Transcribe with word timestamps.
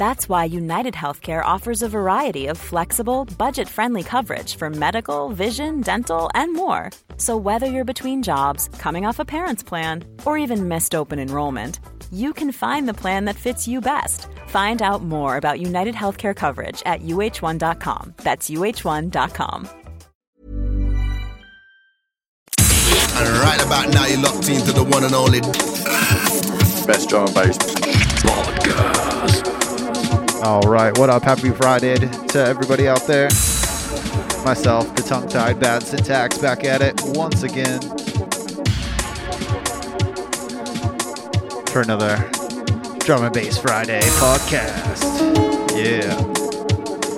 That's 0.00 0.30
why 0.30 0.44
United 0.46 0.94
Healthcare 0.94 1.44
offers 1.44 1.82
a 1.82 1.88
variety 1.88 2.46
of 2.46 2.56
flexible, 2.56 3.26
budget 3.36 3.68
friendly 3.68 4.02
coverage 4.02 4.56
for 4.56 4.70
medical, 4.70 5.28
vision, 5.28 5.82
dental, 5.82 6.30
and 6.32 6.54
more. 6.54 6.90
So, 7.18 7.36
whether 7.36 7.66
you're 7.66 7.92
between 7.92 8.22
jobs, 8.22 8.70
coming 8.78 9.04
off 9.04 9.18
a 9.18 9.26
parent's 9.26 9.62
plan, 9.62 10.04
or 10.24 10.38
even 10.38 10.68
missed 10.68 10.94
open 10.94 11.18
enrollment, 11.18 11.80
you 12.10 12.32
can 12.32 12.50
find 12.50 12.88
the 12.88 12.94
plan 12.94 13.26
that 13.26 13.36
fits 13.36 13.68
you 13.68 13.82
best. 13.82 14.26
Find 14.46 14.80
out 14.80 15.02
more 15.02 15.36
about 15.36 15.60
United 15.60 15.94
Healthcare 15.94 16.34
coverage 16.34 16.82
at 16.86 17.02
uh1.com. 17.02 18.14
That's 18.24 18.48
uh1.com. 18.48 19.68
And 22.56 23.36
right 23.44 23.62
about 23.62 23.90
now, 23.90 24.06
you're 24.06 24.20
locked 24.20 24.48
into 24.48 24.72
the 24.72 24.82
one 24.82 25.04
and 25.04 25.14
only 25.14 25.40
Best 26.86 27.10
drum 27.10 27.26
and 27.26 27.34
bass. 27.34 27.58
All 30.42 30.62
right, 30.62 30.96
what 30.96 31.10
up? 31.10 31.22
Happy 31.22 31.50
Friday 31.50 31.96
to 31.96 32.38
everybody 32.38 32.88
out 32.88 33.06
there. 33.06 33.26
Myself, 34.42 34.96
the 34.96 35.02
tongue 35.06 35.28
tied 35.28 35.60
bad 35.60 35.82
syntax, 35.82 36.38
back 36.38 36.64
at 36.64 36.80
it 36.80 36.98
once 37.08 37.42
again 37.42 37.78
for 41.66 41.82
another 41.82 42.16
Drum 43.00 43.24
and 43.24 43.34
Bass 43.34 43.58
Friday 43.58 44.00
podcast. 44.00 45.04
Yeah. 45.76 46.16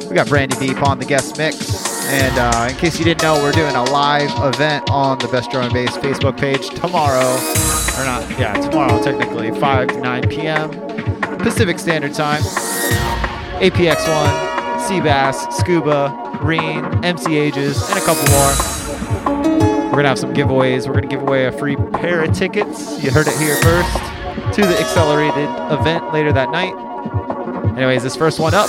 We 0.08 0.16
got 0.16 0.26
Brandy 0.26 0.56
Deep 0.56 0.82
on 0.82 0.98
the 0.98 1.06
guest 1.06 1.38
mix. 1.38 1.92
And 2.06 2.36
uh, 2.36 2.68
in 2.70 2.76
case 2.76 2.98
you 2.98 3.04
didn't 3.04 3.22
know, 3.22 3.40
we're 3.40 3.52
doing 3.52 3.76
a 3.76 3.84
live 3.84 4.32
event 4.52 4.90
on 4.90 5.20
the 5.20 5.28
Best 5.28 5.52
Drum 5.52 5.66
and 5.66 5.72
Bass 5.72 5.96
Facebook 5.98 6.36
page 6.36 6.70
tomorrow. 6.70 7.36
Or 8.00 8.04
not, 8.04 8.28
yeah, 8.36 8.54
tomorrow 8.54 9.00
technically, 9.00 9.52
5 9.60 9.88
to 9.88 10.00
9 10.00 10.28
p.m. 10.28 10.70
Pacific 11.38 11.78
Standard 11.78 12.14
Time. 12.14 12.42
APX1, 13.60 14.52
Seabass, 14.86 15.52
Scuba, 15.52 16.38
Reen, 16.42 16.84
MC 17.04 17.36
Ages, 17.36 17.88
and 17.88 17.98
a 17.98 18.02
couple 18.02 18.24
more. 18.30 19.72
We're 19.92 19.96
gonna 19.96 20.08
have 20.08 20.18
some 20.18 20.32
giveaways. 20.32 20.86
We're 20.86 20.94
gonna 20.94 21.06
give 21.06 21.22
away 21.22 21.46
a 21.46 21.52
free 21.52 21.76
pair 21.76 22.24
of 22.24 22.32
tickets. 22.32 23.02
You 23.02 23.10
heard 23.10 23.26
it 23.26 23.36
here 23.38 23.56
first 23.56 23.92
to 24.54 24.62
the 24.62 24.78
accelerated 24.80 25.48
event 25.70 26.12
later 26.12 26.32
that 26.32 26.50
night. 26.50 26.74
Anyways, 27.76 28.02
this 28.02 28.16
first 28.16 28.40
one 28.40 28.54
up 28.54 28.68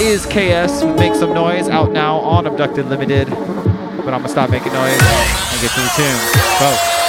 is 0.00 0.26
KS 0.26 0.84
Make 0.98 1.14
Some 1.14 1.32
Noise 1.32 1.68
out 1.68 1.92
now 1.92 2.18
on 2.18 2.46
Abducted 2.46 2.86
Limited. 2.86 3.28
But 3.28 4.14
I'm 4.14 4.20
gonna 4.22 4.28
stop 4.28 4.50
making 4.50 4.72
noise 4.72 5.00
and 5.00 5.60
get 5.60 5.70
to 5.70 5.80
the 5.80 5.92
tune. 5.96 6.18
Go. 6.60 7.07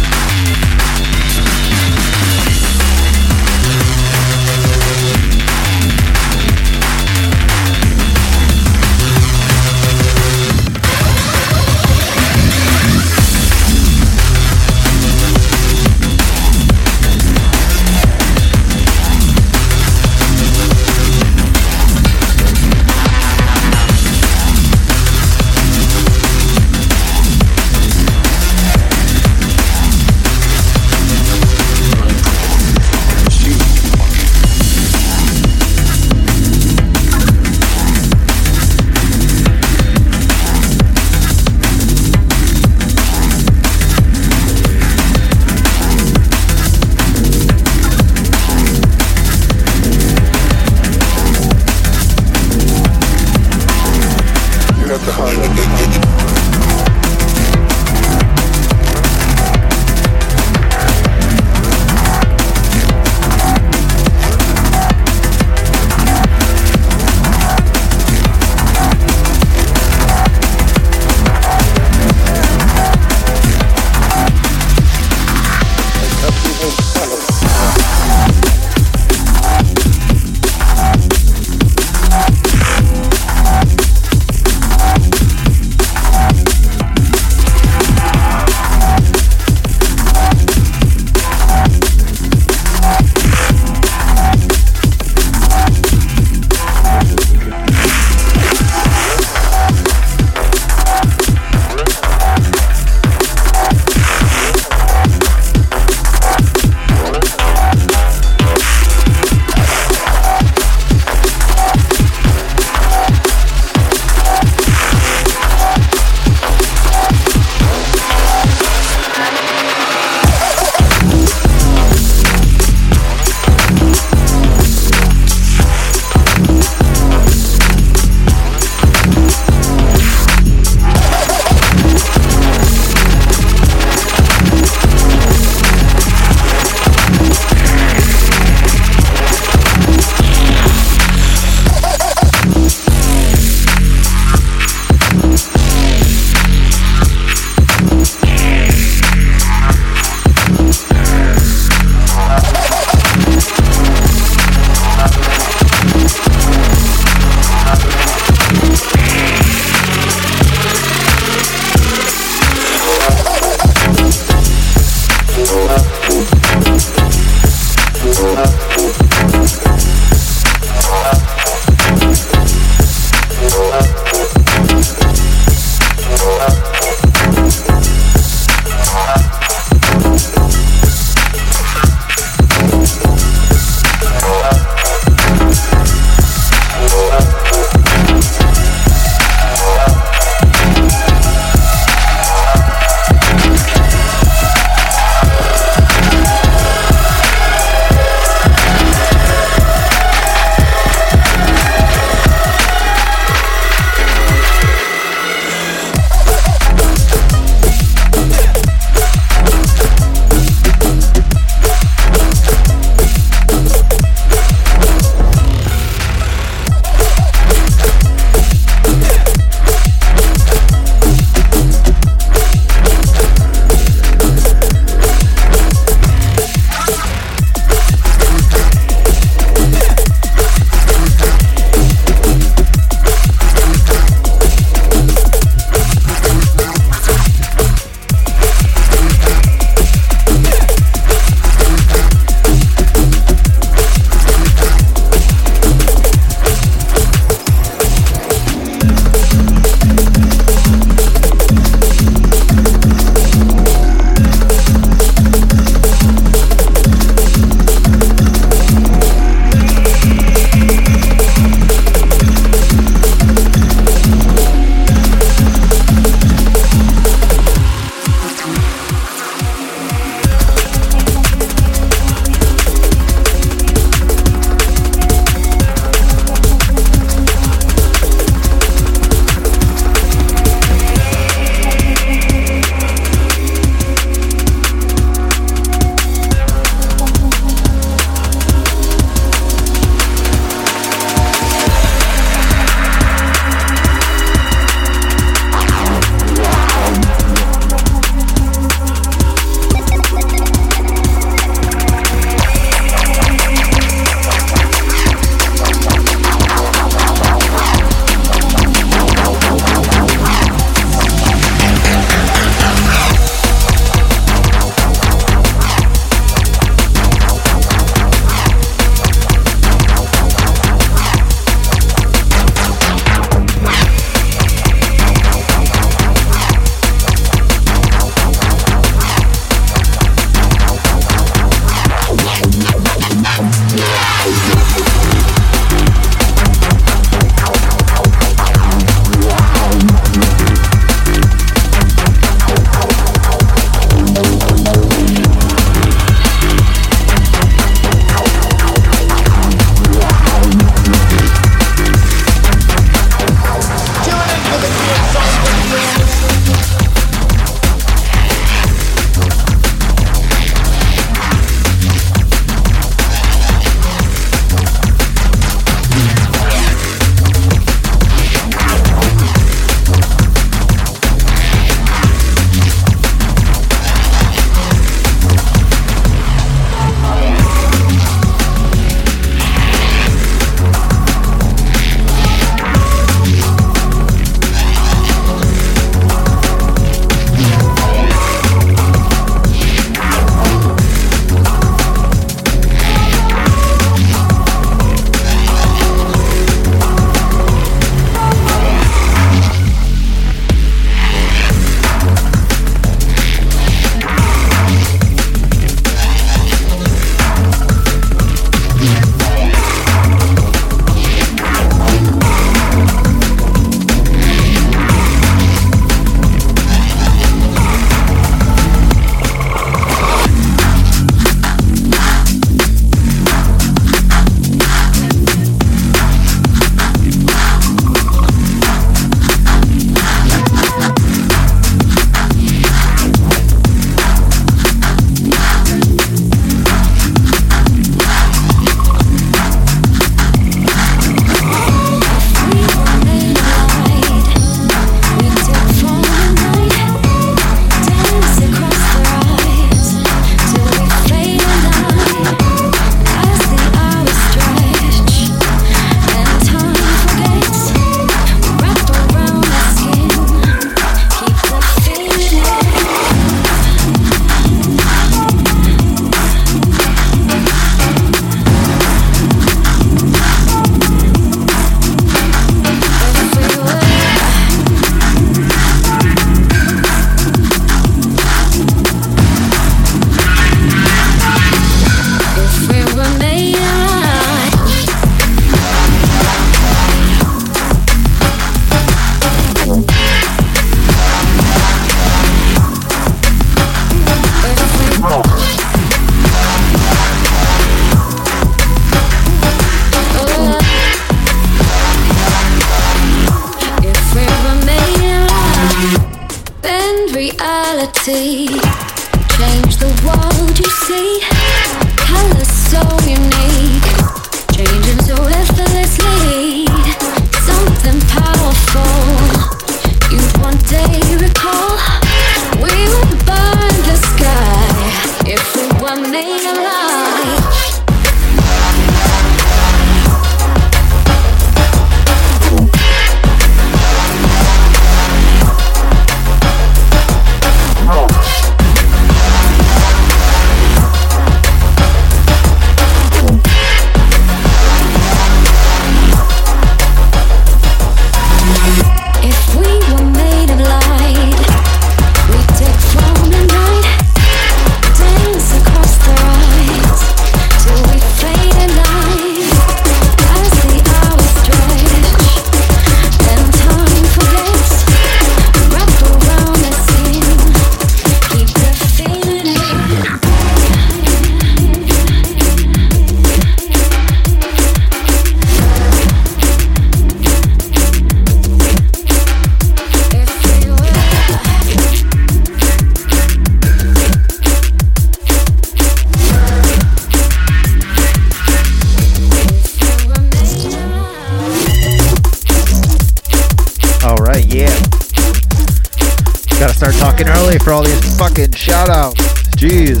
Shout 598.90 599.06
outs. 599.06 599.20
Jeez. 599.56 600.00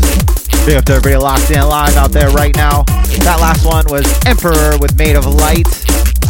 Big 0.66 0.76
up 0.76 0.84
to 0.84 0.94
everybody 0.94 1.16
locked 1.16 1.50
in 1.50 1.62
live 1.62 1.96
out 1.96 2.10
there 2.10 2.30
right 2.30 2.54
now. 2.56 2.82
That 3.22 3.38
last 3.40 3.64
one 3.64 3.84
was 3.88 4.04
Emperor 4.26 4.78
with 4.78 4.96
Made 4.96 5.16
of 5.16 5.26
Light, 5.26 5.68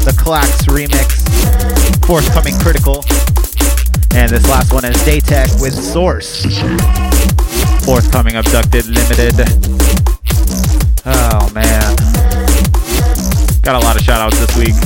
the 0.05 0.13
Clax 0.17 0.69
remix, 0.69 1.25
forthcoming 2.07 2.59
critical. 2.59 3.05
And 4.15 4.31
this 4.31 4.47
last 4.49 4.73
one 4.73 4.85
is 4.85 4.97
Daytech 5.09 5.61
with 5.63 5.73
Source, 5.73 6.45
forthcoming 7.85 8.37
Abducted 8.37 8.87
Limited. 8.87 9.41
Oh 11.07 11.51
man. 11.55 11.97
Got 13.63 13.77
a 13.77 13.85
lot 13.85 13.97
of 13.97 14.03
shout 14.03 14.21
outs 14.21 14.39
this 14.39 14.57
week. 14.57 14.77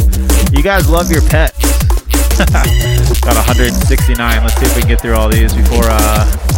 You 0.57 0.63
guys 0.63 0.89
love 0.89 1.11
your 1.11 1.23
pets. 1.23 1.59
Got 3.23 3.35
169. 3.35 4.43
Let's 4.43 4.55
see 4.57 4.67
if 4.67 4.77
we 4.77 4.83
can 4.83 4.89
get 4.91 5.01
through 5.01 5.15
all 5.15 5.29
these 5.29 5.55
before 5.55 5.85
uh 5.87 6.54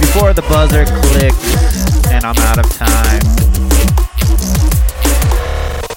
before 0.00 0.32
the 0.32 0.42
buzzer 0.42 0.84
clicks 0.84 2.06
and 2.10 2.24
I'm 2.24 2.36
out 2.38 2.58
of 2.58 2.70
time. 2.70 3.20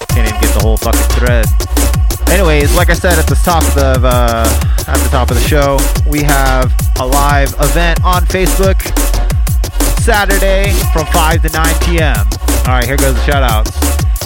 Can't 0.08 0.28
even 0.28 0.40
get 0.40 0.54
the 0.54 0.60
whole 0.62 0.76
fucking 0.76 1.00
thread. 1.16 1.46
Anyways, 2.28 2.76
like 2.76 2.90
I 2.90 2.94
said 2.94 3.18
at 3.18 3.26
the 3.26 3.36
top 3.36 3.62
of 3.62 3.74
the 3.74 4.00
uh, 4.04 4.84
at 4.86 4.98
the 4.98 5.08
top 5.08 5.30
of 5.30 5.36
the 5.36 5.42
show, 5.42 5.78
we 6.06 6.22
have 6.22 6.72
a 7.00 7.06
live 7.06 7.54
event 7.60 8.04
on 8.04 8.22
Facebook 8.24 8.76
Saturday 10.02 10.72
from 10.92 11.06
5 11.06 11.42
to 11.42 11.48
9 11.50 11.74
p.m. 11.84 12.26
All 12.66 12.74
right, 12.74 12.84
here 12.84 12.96
goes 12.96 13.14
the 13.14 13.24
shout 13.24 13.42
outs. 13.42 13.72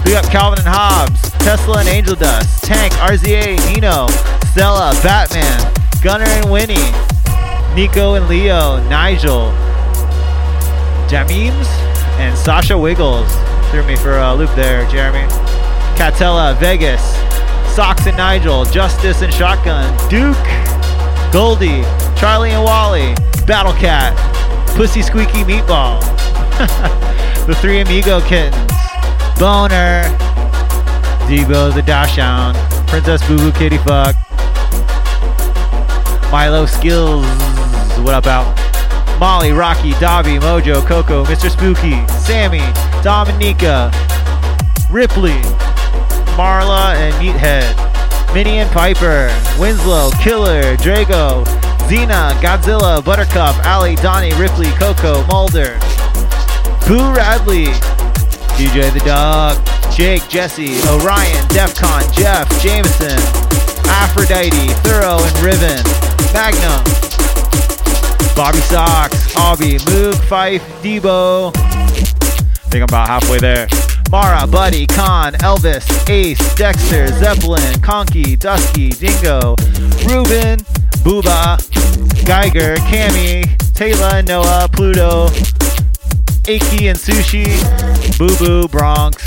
We 0.04 0.12
got 0.12 0.24
Calvin 0.24 0.58
and 0.58 0.68
Hobbs, 0.68 1.30
Tesla 1.38 1.78
and 1.78 1.88
Angel 1.88 2.16
Dust, 2.16 2.64
Tank, 2.64 2.92
RZA, 2.94 3.72
Nino, 3.72 4.08
Stella, 4.50 4.98
Batman, 5.02 5.72
Gunner 6.02 6.26
and 6.26 6.50
Winnie, 6.50 6.90
Nico 7.74 8.14
and 8.14 8.28
Leo, 8.28 8.82
Nigel, 8.88 9.52
Jameems, 11.12 11.66
and 12.16 12.34
Sasha 12.38 12.76
Wiggles. 12.76 13.30
Threw 13.70 13.84
me 13.84 13.96
for 13.96 14.16
a 14.16 14.34
loop 14.34 14.48
there, 14.54 14.88
Jeremy. 14.88 15.28
Catella, 15.94 16.58
Vegas, 16.58 17.02
Socks 17.76 18.06
and 18.06 18.16
Nigel, 18.16 18.64
Justice 18.64 19.20
and 19.20 19.30
Shotgun, 19.30 19.92
Duke, 20.08 20.34
Goldie, 21.30 21.82
Charlie 22.18 22.52
and 22.52 22.64
Wally, 22.64 23.14
Battle 23.46 23.74
Cat, 23.74 24.16
Pussy 24.74 25.02
Squeaky 25.02 25.44
Meatball, 25.44 26.00
the 27.46 27.54
Three 27.56 27.82
Amigo 27.82 28.22
Kittens, 28.22 28.56
Boner, 29.38 30.04
Debo 31.28 31.74
the 31.74 31.82
Dachshund, 31.82 32.56
Princess 32.88 33.20
Boo 33.28 33.36
Boo 33.36 33.52
Kitty 33.52 33.76
Fuck, 33.76 34.16
Milo 36.32 36.64
Skills, 36.64 37.26
what 37.98 38.14
up 38.14 38.26
out? 38.26 38.61
Molly, 39.22 39.52
Rocky, 39.52 39.92
Dobby, 40.00 40.40
Mojo, 40.40 40.84
Coco, 40.84 41.24
Mr. 41.24 41.48
Spooky, 41.48 42.04
Sammy, 42.18 42.58
Dominica, 43.04 43.92
Ripley, 44.90 45.38
Marla 46.34 46.96
and 46.96 47.14
Meathead, 47.22 48.34
Minnie 48.34 48.58
and 48.58 48.68
Piper, 48.72 49.30
Winslow, 49.60 50.10
Killer, 50.20 50.76
Drago, 50.76 51.44
Xena, 51.86 52.32
Godzilla, 52.42 53.00
Buttercup, 53.04 53.54
Ali, 53.64 53.94
Donnie, 53.94 54.34
Ripley, 54.34 54.72
Coco, 54.72 55.24
Mulder, 55.26 55.78
Boo 56.88 57.14
Radley, 57.14 57.66
DJ 58.58 58.92
the 58.92 59.02
Dog, 59.06 59.56
Jake, 59.94 60.28
Jesse, 60.28 60.80
Orion, 60.90 61.46
Defcon, 61.54 62.12
Jeff, 62.12 62.50
Jameson, 62.60 63.20
Aphrodite, 63.86 64.74
Thorough 64.82 65.22
and 65.22 65.38
Riven, 65.38 65.84
Magnum, 66.32 66.82
Bobby 68.34 68.58
Socks, 68.60 69.34
Obby, 69.34 69.78
Moog, 69.80 70.14
Fife, 70.24 70.62
Debo. 70.82 71.52
Think 72.70 72.76
I'm 72.76 72.84
about 72.84 73.06
halfway 73.06 73.38
there. 73.38 73.68
Mara, 74.10 74.46
Buddy, 74.46 74.86
Khan, 74.86 75.34
Elvis, 75.34 75.86
Ace, 76.08 76.54
Dexter, 76.54 77.08
Zeppelin, 77.08 77.80
Conky, 77.80 78.36
Dusky, 78.36 78.90
Dingo, 78.90 79.54
Ruben, 80.06 80.58
Booba, 81.04 81.58
Geiger, 82.26 82.76
Cammy, 82.76 83.44
Taylor, 83.74 84.22
Noah, 84.22 84.68
Pluto, 84.72 85.26
Aki 86.48 86.88
and 86.88 86.98
Sushi, 86.98 87.46
Boo 88.18 88.36
Boo, 88.38 88.68
Bronx, 88.68 89.24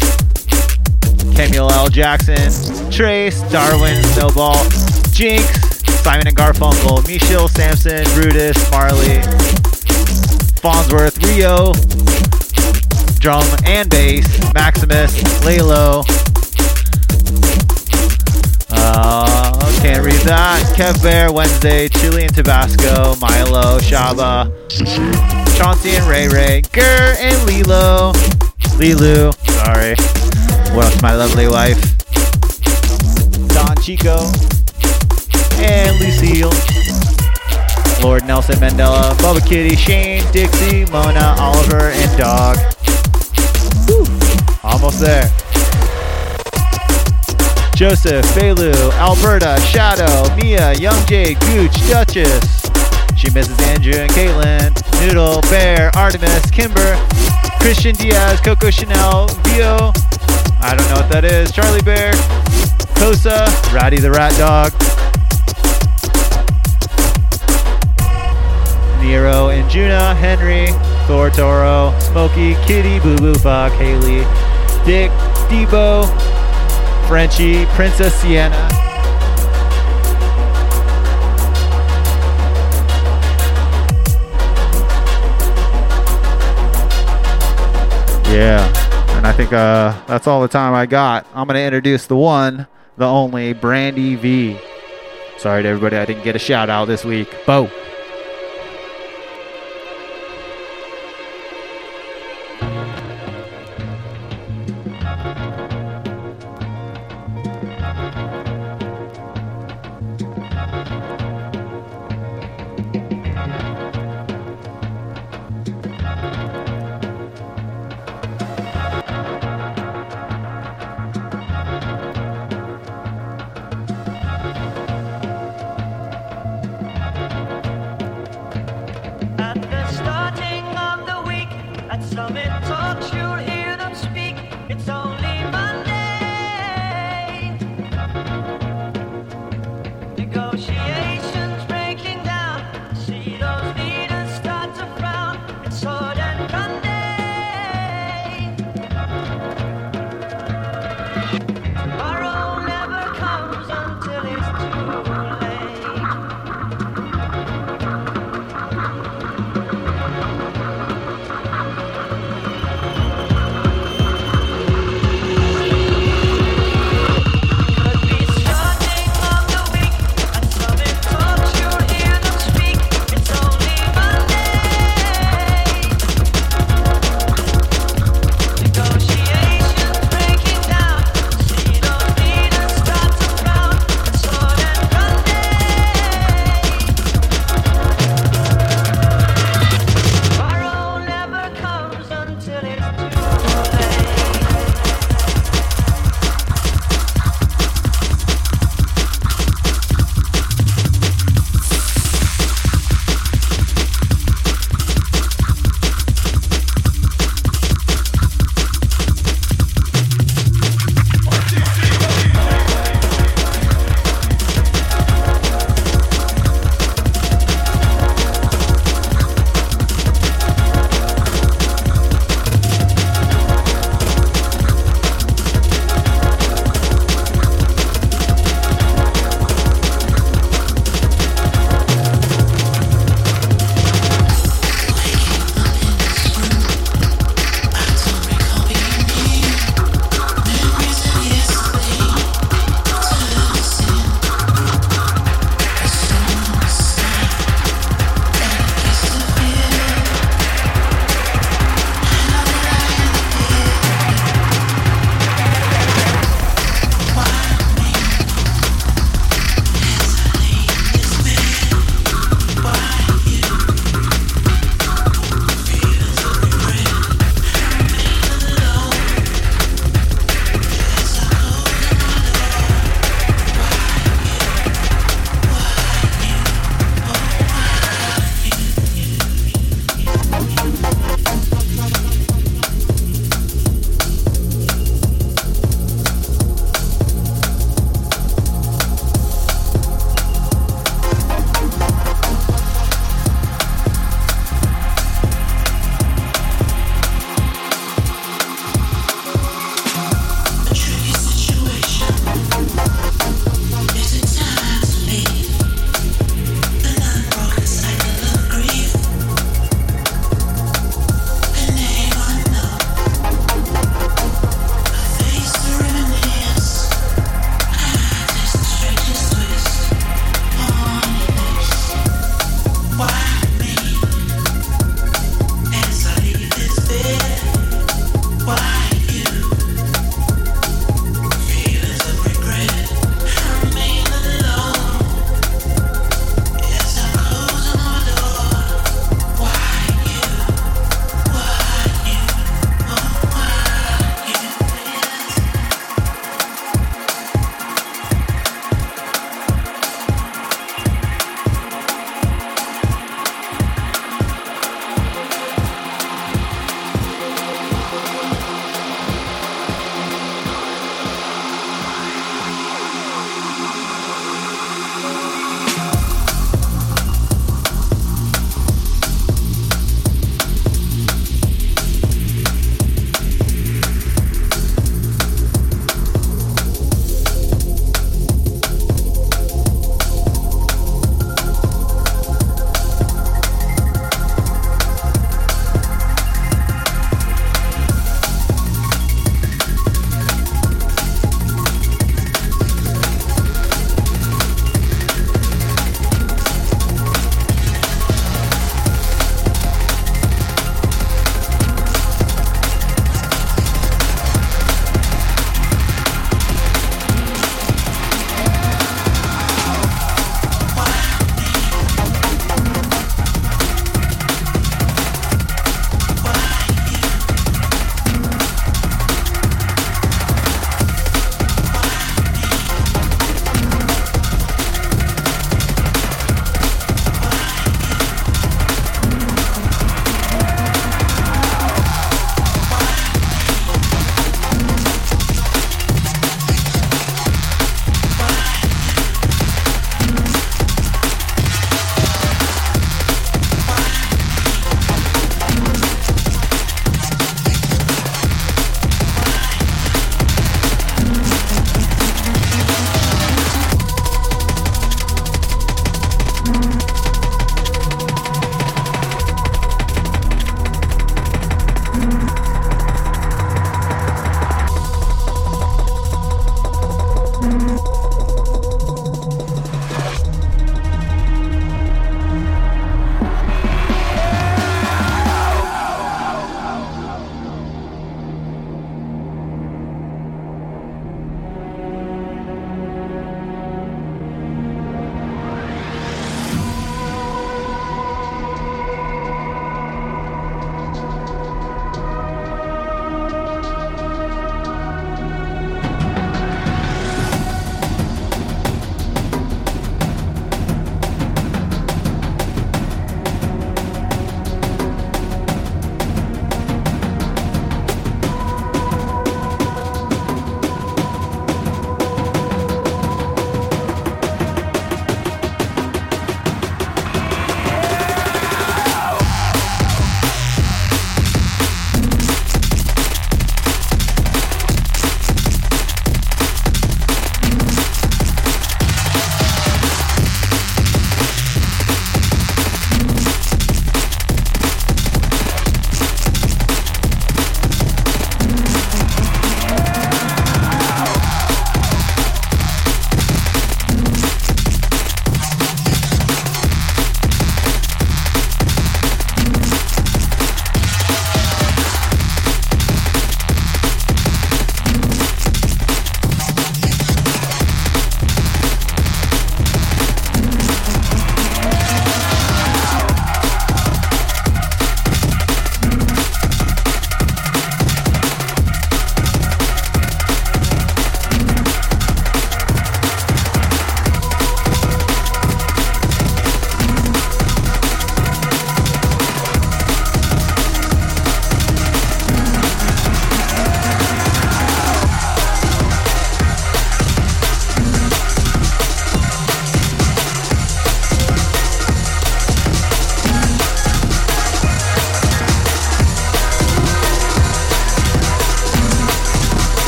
Samuel 1.36 1.72
L. 1.72 1.88
Jackson, 1.88 2.52
Trace, 2.92 3.42
Darwin, 3.52 4.02
Snowball, 4.04 4.64
Jinx, 5.12 5.75
Simon 6.06 6.28
and 6.28 6.38
Garfunkel, 6.38 7.08
Michelle 7.08 7.48
Sampson, 7.48 8.04
Brutus, 8.14 8.70
Marley, 8.70 9.24
Farnsworth, 10.62 11.18
Rio, 11.26 11.74
drum 13.18 13.44
and 13.66 13.90
bass, 13.90 14.54
Maximus, 14.54 15.44
Lalo. 15.44 16.04
Uh, 18.70 19.82
can't 19.82 20.06
read 20.06 20.22
that. 20.22 20.62
Kev 20.78 21.02
Bear, 21.02 21.34
Wednesday, 21.34 21.90
Chili 21.90 22.26
and 22.26 22.36
Tabasco, 22.36 23.16
Milo, 23.20 23.80
Shaba, 23.80 24.54
Chauncey 25.58 25.96
and 25.96 26.06
Ray 26.06 26.28
Ray, 26.28 26.62
Gur 26.72 27.16
and 27.18 27.48
Lilo, 27.48 28.14
Lilu, 28.78 29.34
sorry. 29.54 29.96
What 30.76 30.86
else, 30.86 31.02
my 31.02 31.16
lovely 31.16 31.48
wife? 31.48 31.82
Don 33.48 33.76
Chico 33.78 34.30
and 35.66 36.00
Lucille. 36.00 36.52
Lord 38.04 38.26
Nelson 38.26 38.56
Mandela, 38.56 39.14
Bubba 39.16 39.46
Kitty, 39.46 39.76
Shane, 39.76 40.24
Dixie, 40.32 40.86
Mona, 40.92 41.36
Oliver, 41.40 41.90
and 41.90 42.18
Dog. 42.18 42.58
Whew, 43.88 44.06
almost 44.64 45.00
there. 45.00 45.32
Joseph, 47.76 48.26
Belu, 48.36 48.74
Alberta, 48.94 49.60
Shadow, 49.62 50.34
Mia, 50.36 50.74
Young 50.74 51.06
J, 51.08 51.34
Gooch, 51.34 51.76
Duchess. 51.90 52.64
She 53.18 53.30
misses 53.32 53.60
Andrew 53.62 53.94
and 53.94 54.12
Caitlin, 54.12 54.72
Noodle, 55.02 55.42
Bear, 55.50 55.92
Artemis, 55.96 56.50
Kimber, 56.52 56.96
Christian 57.60 57.96
Diaz, 57.96 58.40
Coco 58.42 58.70
Chanel, 58.70 59.28
Vio. 59.44 59.92
I 60.62 60.76
don't 60.78 60.88
know 60.90 60.96
what 61.02 61.12
that 61.12 61.26
is. 61.26 61.52
Charlie 61.52 61.82
Bear, 61.82 62.12
Kosa, 62.96 63.48
Ratty 63.74 63.98
the 63.98 64.12
Rat 64.12 64.38
Dog. 64.38 64.72
Nero 69.06 69.50
and 69.50 69.70
Juna, 69.70 70.16
Henry, 70.16 70.66
Thor 71.06 71.30
Toro, 71.30 71.94
Smokey, 72.00 72.56
Kitty, 72.66 73.00
Boo 73.00 73.16
Boo 73.18 73.36
Fuck, 73.36 73.72
Haley, 73.74 74.22
Dick, 74.84 75.12
Debo, 75.48 76.08
Frenchie, 77.08 77.68
Princess 77.68 78.16
Sienna. 78.16 78.56
Yeah, 88.34 88.68
and 89.18 89.28
I 89.28 89.34
think 89.34 89.54
uh, 89.54 89.94
that's 90.08 90.26
all 90.26 90.42
the 90.42 90.48
time 90.48 90.74
I 90.74 90.88
got. 90.88 91.28
I'm 91.36 91.46
going 91.46 91.58
to 91.58 91.64
introduce 91.64 92.08
the 92.08 92.16
one, 92.16 92.66
the 92.98 93.06
only, 93.06 93.54
Brandy 93.54 94.16
V. 94.16 94.60
Sorry 95.38 95.62
to 95.62 95.70
everybody 95.70 95.96
I 95.96 96.06
didn't 96.06 96.24
get 96.24 96.36
a 96.36 96.40
shout 96.40 96.72
out 96.72 96.86
this 96.86 97.06
week. 97.06 97.30
Bo. 97.46 97.70